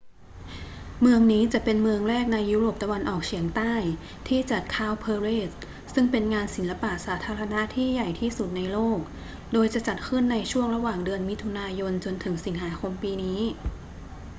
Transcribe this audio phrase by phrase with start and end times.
[1.01, 3.73] เมืองนี้จะเป็นเมืองแรกในยุโรปตะวันออกเฉียงใต้
[4.27, 5.53] ที่จัด cowparade
[5.93, 8.99] ซึ่งเป็นงานศิลปะสาธารณะที่ใหญ่ที่สุดในโลก
[9.53, 13.39] โดยจะจัดขึ้นในช่วงระหว่างเดือนมิถุนายนจนถึงสิงหาคมปีนี้